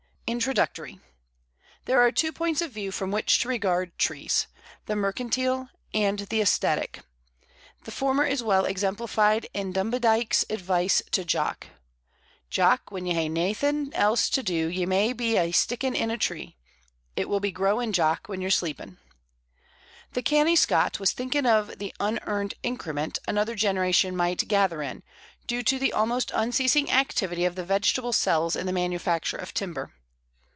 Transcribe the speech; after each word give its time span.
INTRODUCTORY. 0.33 0.97
There 1.83 1.99
are 1.99 2.09
two 2.09 2.31
points 2.31 2.61
of 2.61 2.71
view 2.71 2.93
from 2.93 3.11
which 3.11 3.39
to 3.41 3.49
regard 3.49 3.97
trees 3.97 4.47
the 4.85 4.95
mercantile 4.95 5.67
and 5.93 6.19
the 6.19 6.39
æsthetic. 6.39 7.01
The 7.83 7.91
former 7.91 8.23
is 8.23 8.41
well 8.41 8.63
exemplified 8.63 9.47
in 9.53 9.73
Dumbiedyke's 9.73 10.45
advice 10.49 11.01
to 11.11 11.25
Jock: 11.25 11.67
"Jock, 12.49 12.91
when 12.91 13.05
ye 13.05 13.13
hae 13.13 13.27
naething 13.27 13.93
else 13.93 14.29
to 14.29 14.41
do, 14.41 14.67
ye 14.69 14.85
may 14.85 15.11
be 15.11 15.37
aye 15.37 15.51
sticking 15.51 15.97
in 15.97 16.09
a 16.09 16.17
tree; 16.17 16.55
it 17.17 17.27
will 17.27 17.41
be 17.41 17.51
growing, 17.51 17.91
Jock, 17.91 18.29
when 18.29 18.39
ye're 18.39 18.49
sleeping." 18.51 18.99
The 20.13 20.23
canny 20.23 20.55
Scot 20.55 20.97
was 20.97 21.11
thinking 21.11 21.45
of 21.45 21.77
the 21.77 21.93
"unearned 21.99 22.53
increment" 22.63 23.19
another 23.27 23.53
generation 23.53 24.15
might 24.15 24.47
gather 24.47 24.81
in, 24.81 25.03
due 25.45 25.61
to 25.63 25.77
the 25.77 25.91
almost 25.91 26.31
unceasing 26.33 26.89
activity 26.89 27.43
of 27.43 27.55
the 27.55 27.65
vegetable 27.65 28.13
cells 28.13 28.55
in 28.55 28.65
the 28.65 28.71
manufacture 28.71 29.35
of 29.37 29.53
timber. 29.53 29.91